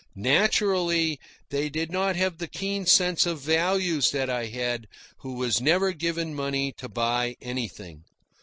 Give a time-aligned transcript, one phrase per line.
[0.15, 1.19] Naturally,
[1.51, 4.87] they did not have the keen sense of values that I had,
[5.19, 8.03] who was never given money to buy anything.